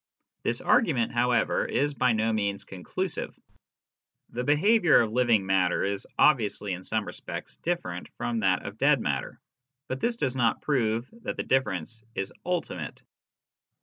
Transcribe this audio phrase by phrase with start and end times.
[0.41, 3.37] This argument, however, is by no means conclusive.
[4.29, 8.99] The behaviour of living matter is obviously in some respects different from that of dead
[8.99, 9.39] matter,
[9.87, 13.03] but this does not prove that the difference is ultimate.